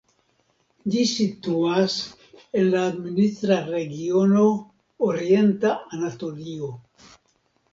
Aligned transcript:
Ĝi 0.93 1.01
situas 1.09 1.97
en 2.61 2.71
la 2.75 2.81
administra 2.93 3.59
regiono 3.75 4.47
Orienta 5.11 5.75
Anatolio. 5.99 6.73